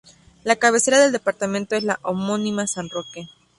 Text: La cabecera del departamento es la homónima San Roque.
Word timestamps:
La 0.43 0.55
cabecera 0.55 0.97
del 0.99 1.11
departamento 1.11 1.75
es 1.75 1.83
la 1.83 1.99
homónima 2.01 2.65
San 2.65 2.89
Roque. 2.89 3.29